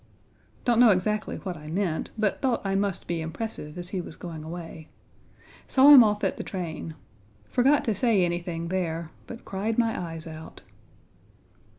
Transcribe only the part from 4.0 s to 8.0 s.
was going away. Saw him off at the train. Forgot to